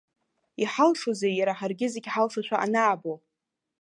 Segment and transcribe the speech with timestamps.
[0.61, 3.13] Иҳалшозеи иара ҳаргьы зегь ҳалшошәа анаабо.